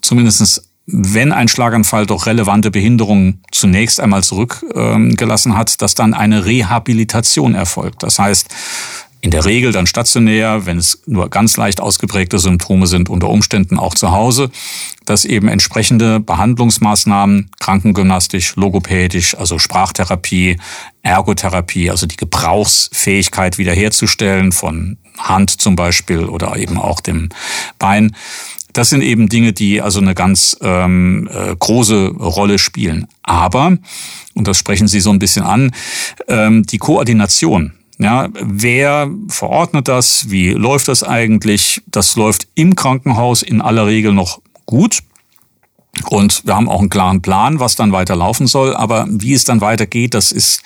[0.02, 7.54] zumindestens wenn ein Schlaganfall doch relevante Behinderungen zunächst einmal zurückgelassen hat, dass dann eine Rehabilitation
[7.54, 8.02] erfolgt.
[8.02, 8.48] Das heißt,
[9.24, 13.78] in der Regel dann stationär, wenn es nur ganz leicht ausgeprägte Symptome sind, unter Umständen
[13.78, 14.50] auch zu Hause,
[15.06, 20.58] dass eben entsprechende Behandlungsmaßnahmen, krankengymnastisch, logopädisch, also Sprachtherapie,
[21.00, 27.30] Ergotherapie, also die Gebrauchsfähigkeit wiederherzustellen von Hand zum Beispiel oder eben auch dem
[27.78, 28.14] Bein,
[28.74, 33.06] das sind eben Dinge, die also eine ganz ähm, äh, große Rolle spielen.
[33.22, 33.78] Aber,
[34.34, 35.72] und das sprechen Sie so ein bisschen an,
[36.28, 40.30] ähm, die Koordination ja, wer verordnet das?
[40.30, 41.82] Wie läuft das eigentlich?
[41.86, 45.00] Das läuft im Krankenhaus in aller Regel noch gut.
[46.08, 48.74] Und wir haben auch einen klaren Plan, was dann weiter laufen soll.
[48.74, 50.62] Aber wie es dann weitergeht, das ist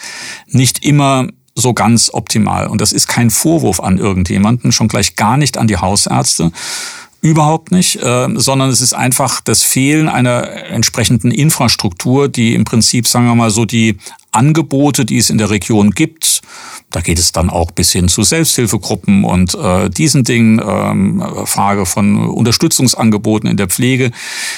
[0.47, 2.67] nicht immer so ganz optimal.
[2.69, 6.53] Und das ist kein Vorwurf an irgendjemanden, schon gleich gar nicht an die Hausärzte.
[7.21, 13.09] Überhaupt nicht, äh, sondern es ist einfach das Fehlen einer entsprechenden Infrastruktur, die im Prinzip,
[13.09, 13.99] sagen wir mal so, die
[14.39, 16.43] Angebote, die es in der Region gibt,
[16.91, 21.85] da geht es dann auch bis hin zu Selbsthilfegruppen und äh, diesen Dingen, ähm, Frage
[21.85, 24.11] von Unterstützungsangeboten in der Pflege,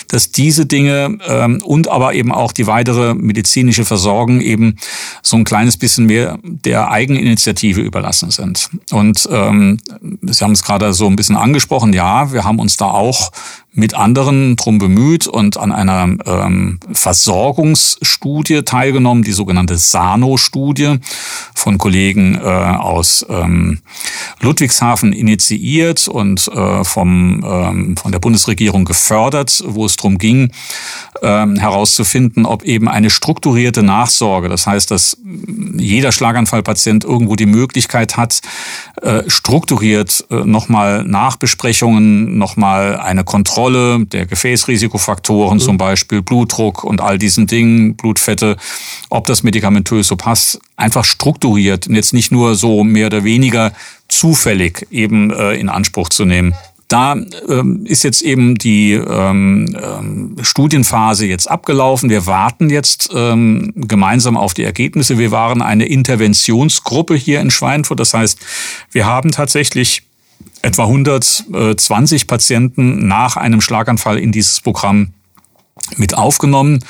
[0.07, 4.77] dass diese Dinge ähm, und aber eben auch die weitere medizinische Versorgung eben
[5.23, 8.71] so ein kleines bisschen mehr der Eigeninitiative überlassen sind.
[8.93, 9.79] Und ähm,
[10.23, 13.33] Sie haben es gerade so ein bisschen angesprochen, ja, wir haben uns da auch
[13.73, 20.97] mit anderen drum bemüht und an einer ähm, Versorgungsstudie teilgenommen, die sogenannte SANO-Studie
[21.55, 23.79] von Kollegen äh, aus ähm,
[24.41, 30.51] Ludwigshafen initiiert und äh, vom, ähm, von der Bundesregierung gefördert, wo es darum ging,
[31.23, 35.17] ähm, herauszufinden, ob eben eine strukturierte Nachsorge, das heißt, dass
[35.77, 38.41] jeder Schlaganfallpatient irgendwo die Möglichkeit hat,
[39.03, 45.61] äh, strukturiert äh, nochmal Nachbesprechungen, nochmal eine Kontrolle der Gefäßrisikofaktoren, mhm.
[45.61, 48.57] zum Beispiel Blutdruck und all diesen Dingen, Blutfette,
[49.11, 53.73] ob das medikamentös so passt, einfach strukturiert und jetzt nicht nur so mehr oder weniger
[54.09, 56.55] zufällig eben äh, in Anspruch zu nehmen.
[56.91, 57.15] Da
[57.49, 62.11] ähm, ist jetzt eben die ähm, ähm, Studienphase jetzt abgelaufen.
[62.11, 65.17] Wir warten jetzt ähm, gemeinsam auf die Ergebnisse.
[65.17, 68.01] Wir waren eine Interventionsgruppe hier in Schweinfurt.
[68.01, 68.41] Das heißt,
[68.91, 70.03] wir haben tatsächlich
[70.63, 75.15] etwa 120 Patienten nach einem Schlaganfall in dieses Programm
[75.97, 76.85] mit aufgenommen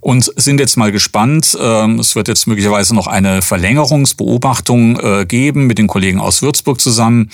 [0.00, 1.56] und sind jetzt mal gespannt.
[1.60, 6.80] Ähm, es wird jetzt möglicherweise noch eine Verlängerungsbeobachtung äh, geben mit den Kollegen aus Würzburg
[6.80, 7.30] zusammen,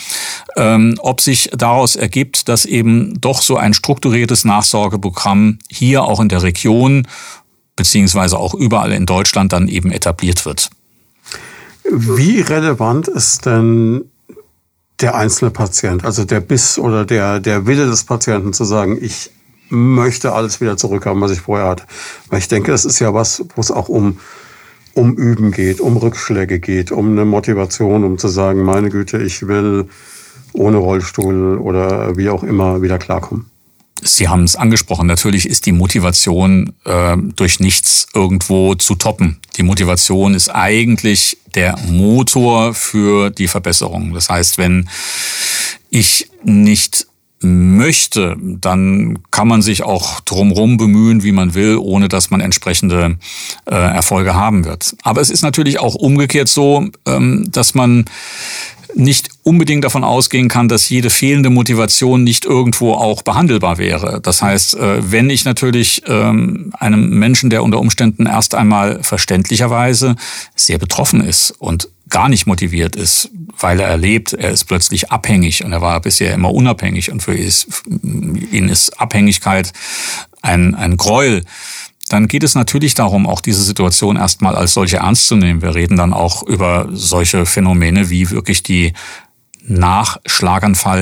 [0.57, 6.28] ähm, ob sich daraus ergibt, dass eben doch so ein strukturiertes Nachsorgeprogramm hier auch in
[6.28, 7.07] der Region
[7.76, 10.70] beziehungsweise auch überall in Deutschland dann eben etabliert wird.
[11.90, 14.04] Wie relevant ist denn
[15.01, 19.31] der einzelne Patient, also der Biss oder der, der Wille des Patienten zu sagen, ich
[19.69, 21.85] möchte alles wieder zurückhaben, was ich vorher hatte.
[22.31, 24.19] Weil ich denke, das ist ja was, wo es auch um,
[24.95, 29.47] um Üben geht, um Rückschläge geht, um eine Motivation, um zu sagen, meine Güte, ich
[29.47, 29.89] will
[30.53, 33.51] ohne Rollstuhl oder wie auch immer wieder klarkommen.
[34.03, 39.41] Sie haben es angesprochen, natürlich ist die Motivation äh, durch nichts irgendwo zu toppen.
[39.57, 44.15] Die Motivation ist eigentlich der Motor für die Verbesserung.
[44.15, 44.89] Das heißt, wenn
[45.91, 47.07] ich nicht
[47.41, 53.17] möchte, dann kann man sich auch drumherum bemühen, wie man will, ohne dass man entsprechende
[53.67, 54.97] äh, Erfolge haben wird.
[55.03, 58.07] Aber es ist natürlich auch umgekehrt so, ähm, dass man
[58.94, 64.20] nicht unbedingt davon ausgehen kann, dass jede fehlende Motivation nicht irgendwo auch behandelbar wäre.
[64.20, 70.16] Das heißt, äh, wenn ich natürlich ähm, einem Menschen, der unter Umständen erst einmal verständlicherweise
[70.55, 75.64] sehr betroffen ist und gar nicht motiviert ist, weil er erlebt, er ist plötzlich abhängig
[75.64, 79.72] und er war bisher immer unabhängig und für ihn ist Abhängigkeit
[80.40, 81.44] ein, ein Gräuel,
[82.09, 85.62] dann geht es natürlich darum, auch diese Situation erstmal als solche ernst zu nehmen.
[85.62, 88.92] Wir reden dann auch über solche Phänomene wie wirklich die
[89.68, 90.18] nach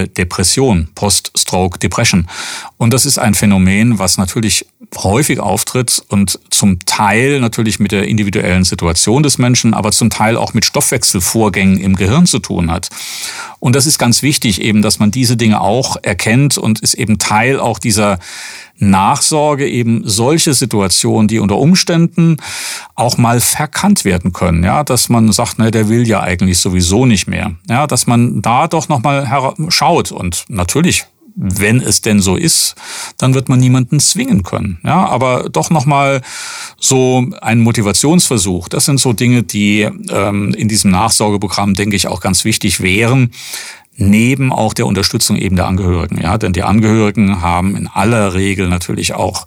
[0.08, 2.28] Depression, Post-Stroke Depression.
[2.76, 4.66] Und das ist ein Phänomen, was natürlich
[4.96, 10.36] häufig auftritt und zum Teil natürlich mit der individuellen Situation des Menschen, aber zum Teil
[10.36, 12.88] auch mit Stoffwechselvorgängen im Gehirn zu tun hat.
[13.60, 17.18] Und das ist ganz wichtig eben, dass man diese Dinge auch erkennt und ist eben
[17.18, 18.18] Teil auch dieser
[18.78, 22.36] Nachsorge eben solche Situationen, die unter Umständen
[22.94, 27.06] auch mal verkannt werden können, ja, dass man sagt, ne, der will ja eigentlich sowieso
[27.06, 32.20] nicht mehr, ja, dass man da doch noch mal schaut und natürlich wenn es denn
[32.20, 32.74] so ist,
[33.18, 34.78] dann wird man niemanden zwingen können.
[34.82, 36.22] Ja, aber doch noch mal
[36.80, 38.68] so ein Motivationsversuch.
[38.68, 43.32] Das sind so Dinge, die ähm, in diesem Nachsorgeprogramm denke ich auch ganz wichtig wären,
[43.96, 46.20] neben auch der Unterstützung eben der Angehörigen.
[46.20, 49.46] Ja, denn die Angehörigen haben in aller Regel natürlich auch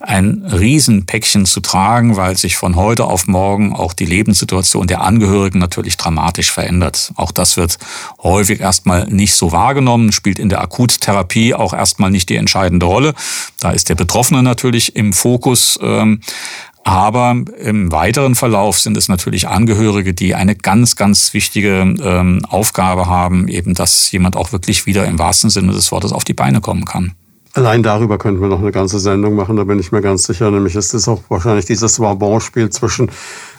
[0.00, 5.58] ein Riesenpäckchen zu tragen, weil sich von heute auf morgen auch die Lebenssituation der Angehörigen
[5.58, 7.12] natürlich dramatisch verändert.
[7.16, 7.78] Auch das wird
[8.22, 13.14] häufig erstmal nicht so wahrgenommen, spielt in der Akuttherapie auch erstmal nicht die entscheidende Rolle.
[13.60, 15.78] Da ist der Betroffene natürlich im Fokus.
[15.82, 16.20] Ähm,
[16.86, 23.06] aber im weiteren Verlauf sind es natürlich Angehörige, die eine ganz, ganz wichtige ähm, Aufgabe
[23.06, 26.60] haben, eben dass jemand auch wirklich wieder im wahrsten Sinne des Wortes auf die Beine
[26.60, 27.14] kommen kann.
[27.54, 30.48] Allein darüber könnten wir noch eine ganze Sendung machen, da bin ich mir ganz sicher.
[30.52, 33.10] Nämlich ist es auch wahrscheinlich dieses Wabonspiel zwischen,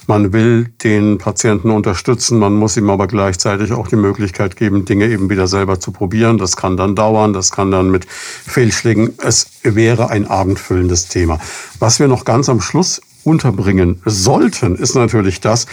[0.05, 5.07] man will den Patienten unterstützen, man muss ihm aber gleichzeitig auch die Möglichkeit geben, Dinge
[5.07, 6.37] eben wieder selber zu probieren.
[6.37, 9.15] Das kann dann dauern, das kann dann mit Fehlschlägen.
[9.21, 11.39] Es wäre ein abendfüllendes Thema.
[11.79, 15.67] Was wir noch ganz am Schluss unterbringen sollten, ist natürlich das,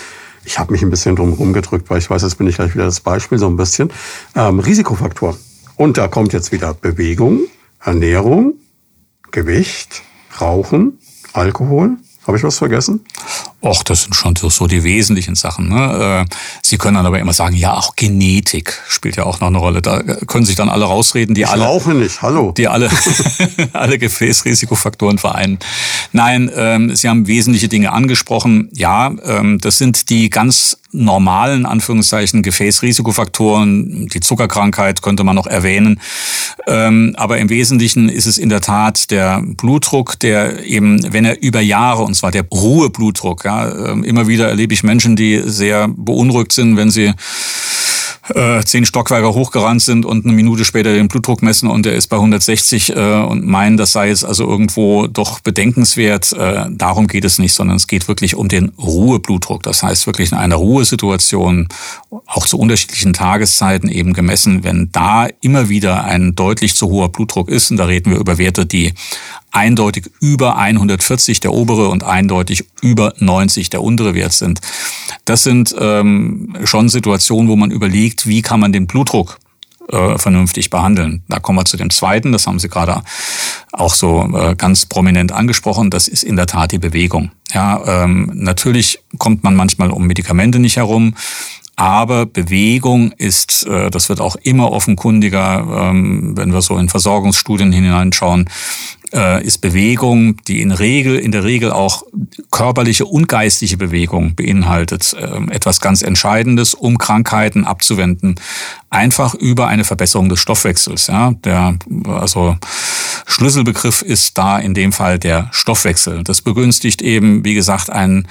[0.45, 2.85] ich habe mich ein bisschen drum rumgedrückt, weil ich weiß, jetzt bin ich gleich wieder
[2.85, 3.91] das Beispiel so ein bisschen,
[4.35, 5.37] ähm, Risikofaktor.
[5.77, 7.41] Und da kommt jetzt wieder Bewegung,
[7.81, 8.55] Ernährung,
[9.31, 10.03] Gewicht,
[10.41, 10.99] Rauchen,
[11.33, 11.97] Alkohol.
[12.27, 13.05] Habe ich was vergessen?
[13.65, 15.71] Och, das sind schon so die wesentlichen Sachen.
[15.71, 16.27] Ne?
[16.29, 19.57] Äh, Sie können dann aber immer sagen, ja, auch Genetik spielt ja auch noch eine
[19.57, 19.81] Rolle.
[19.81, 21.65] Da können sich dann alle rausreden, die ich alle.
[21.65, 22.53] Rauche nicht, hallo.
[22.53, 22.91] Die alle,
[23.73, 25.59] alle Gefäßrisikofaktoren vereinen.
[26.13, 28.69] Nein, ähm, Sie haben wesentliche Dinge angesprochen.
[28.73, 34.07] Ja, ähm, das sind die ganz normalen, Anführungszeichen, Gefäßrisikofaktoren.
[34.07, 36.01] Die Zuckerkrankheit könnte man noch erwähnen.
[36.67, 41.43] Ähm, aber im Wesentlichen ist es in der Tat der Blutdruck, der eben, wenn er
[41.43, 45.89] über Jahre, und zwar der Ruheblutdruck, ja, ähm, immer wieder erlebe ich Menschen, die sehr
[45.89, 47.13] beunruhigt sind, wenn sie
[48.31, 52.07] äh, zehn Stockwerke hochgerannt sind und eine Minute später den Blutdruck messen und der ist
[52.09, 56.33] bei 160 äh, und meinen, das sei jetzt also irgendwo doch bedenkenswert.
[56.33, 59.63] Äh, darum geht es nicht, sondern es geht wirklich um den Ruheblutdruck.
[59.63, 61.69] Das heißt wirklich in einer Ruhesituation,
[62.27, 67.49] auch zu unterschiedlichen Tageszeiten eben gemessen, wenn da immer wieder ein deutlich zu hoher Blutdruck
[67.49, 68.95] ist, und da reden wir über Werte, die
[69.55, 74.61] eindeutig über 140 der obere und eindeutig über 90 der untere Wert sind.
[75.25, 79.39] Das sind ähm, schon Situationen, wo man überlegt, wie kann man den Blutdruck
[79.91, 81.23] äh, vernünftig behandeln.
[81.29, 83.03] Da kommen wir zu dem zweiten, das haben Sie gerade
[83.73, 87.31] auch so äh, ganz prominent angesprochen, das ist in der Tat die Bewegung.
[87.53, 91.15] Ja, ähm, natürlich kommt man manchmal um Medikamente nicht herum.
[91.77, 97.73] Aber Bewegung ist, äh, das wird auch immer offenkundiger, ähm, wenn wir so in Versorgungsstudien
[97.73, 98.49] hineinschauen,
[99.15, 102.05] äh, ist Bewegung, die in Regel, in der Regel auch
[102.51, 108.35] körperliche und geistige Bewegung beinhaltet, äh, etwas ganz Entscheidendes, um Krankheiten abzuwenden.
[108.91, 111.09] Einfach über eine Verbesserung des Stoffwechsels.
[111.09, 112.57] Ja, der, also
[113.27, 116.23] Schlüsselbegriff ist da in dem Fall der Stoffwechsel.
[116.25, 118.29] Das begünstigt eben, wie gesagt, einen,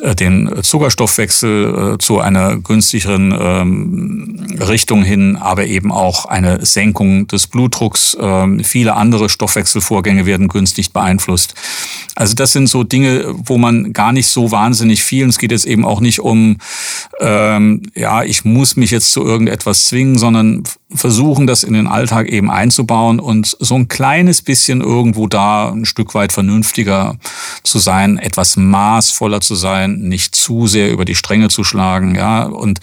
[0.00, 7.26] äh, den Zuckerstoffwechsel äh, zu einer günstigeren ähm, Richtung hin, aber eben auch eine Senkung
[7.26, 8.16] des Blutdrucks.
[8.20, 11.54] Ähm, viele andere Stoffwechselvorgänge werden günstig beeinflusst.
[12.14, 15.50] Also das sind so Dinge, wo man gar nicht so wahnsinnig viel, und es geht
[15.50, 16.58] jetzt eben auch nicht um,
[17.20, 20.62] ähm, ja, ich muss mich jetzt zu irgendetwas zwingen, sondern
[20.94, 25.84] versuchen, das in den Alltag eben einzubauen und so ein kleines bisschen irgendwo da ein
[25.84, 27.16] Stück weit vernünftiger
[27.64, 32.44] zu sein, etwas maßvoller zu sein, nicht zu sehr über die Stränge zu schlagen, ja,
[32.44, 32.80] und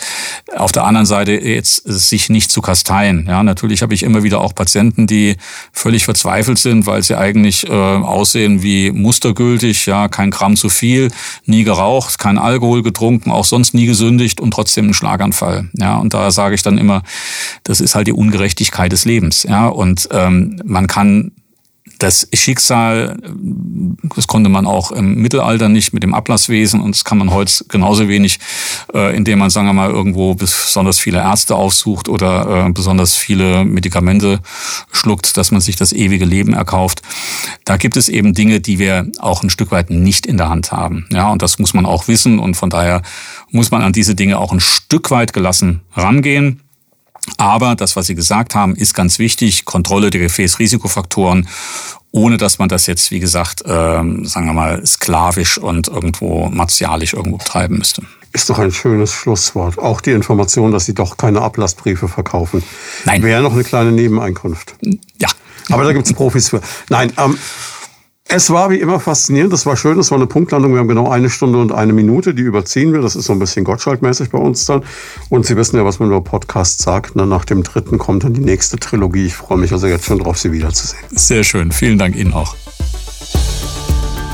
[0.56, 3.44] auf der anderen Seite jetzt sich nicht zu kasteien, ja.
[3.44, 5.38] Natürlich habe ich immer wieder auch Patienten, die
[5.72, 11.12] völlig verzweifelt sind, weil sie eigentlich äh, aussehen wie mustergültig, ja, kein Gramm zu viel,
[11.46, 15.98] nie geraucht, kein Alkohol getrunken, auch sonst nie gesündigt und trotzdem ein Schlaganfall, ja.
[15.98, 17.04] Und da sage ich dann immer,
[17.64, 19.68] das ist halt die Ungerechtigkeit des Lebens, ja.
[19.68, 21.32] Und ähm, man kann
[22.02, 23.18] das Schicksal,
[24.16, 27.66] das konnte man auch im Mittelalter nicht mit dem Ablasswesen und das kann man heute
[27.68, 28.40] genauso wenig,
[28.94, 33.66] äh, indem man, sagen wir mal, irgendwo besonders viele Ärzte aufsucht oder äh, besonders viele
[33.66, 34.40] Medikamente
[34.92, 37.02] schluckt, dass man sich das ewige Leben erkauft.
[37.66, 40.72] Da gibt es eben Dinge, die wir auch ein Stück weit nicht in der Hand
[40.72, 41.06] haben.
[41.12, 43.04] Ja, und das muss man auch wissen und von daher
[43.52, 46.62] muss man an diese Dinge auch ein Stück weit gelassen rangehen.
[47.38, 49.66] Aber das, was Sie gesagt haben, ist ganz wichtig.
[49.66, 51.48] Kontrolle der Gefäßrisikofaktoren,
[52.12, 57.14] ohne dass man das jetzt, wie gesagt, ähm, sagen wir mal, sklavisch und irgendwo martialisch
[57.14, 58.04] irgendwo betreiben müsste.
[58.34, 59.78] Ist doch ein schönes Schlusswort.
[59.78, 62.64] Auch die Information, dass Sie doch keine Ablassbriefe verkaufen.
[63.06, 63.24] Nein.
[63.24, 64.76] Wäre noch eine kleine Nebeneinkunft.
[65.20, 65.28] Ja.
[65.70, 66.62] Aber da gibt es Profis für.
[66.90, 67.38] Nein, ähm,
[68.34, 69.52] es war wie immer faszinierend.
[69.52, 69.98] Das war schön.
[69.98, 70.74] Das war eine Punktlandung.
[70.74, 72.34] Wir haben genau eine Stunde und eine Minute.
[72.34, 73.02] Die überziehen wir.
[73.02, 74.84] Das ist so ein bisschen Gottschalk-mäßig bei uns dann.
[75.30, 77.16] Und Sie wissen ja, was man über Podcasts sagt.
[77.16, 79.26] Nach dem dritten kommt dann die nächste Trilogie.
[79.26, 81.04] Ich freue mich also jetzt schon drauf, Sie wiederzusehen.
[81.12, 81.72] Sehr schön.
[81.72, 82.56] Vielen Dank Ihnen auch.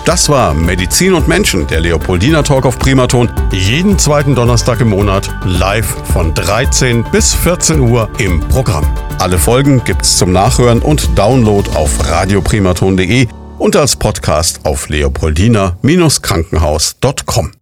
[0.06, 3.30] Das war Medizin und Menschen, der Leopoldina Talk auf Primaton.
[3.52, 8.86] Jeden zweiten Donnerstag im Monat live von 13 bis 14 Uhr im Programm.
[9.18, 13.28] Alle Folgen gibt's zum Nachhören und Download auf radioprimaton.de
[13.60, 17.57] und als Podcast auf leopoldina-krankenhaus.com.